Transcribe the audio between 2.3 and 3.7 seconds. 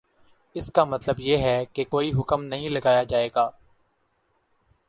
نہیں لگایا جائے گا